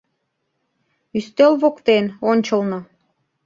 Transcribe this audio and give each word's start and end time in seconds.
Ӱстел 1.17 1.53
воктен, 1.61 2.05
ончылно 2.29 2.79